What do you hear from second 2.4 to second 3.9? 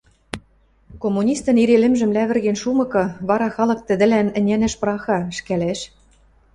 шумыкы, вара халык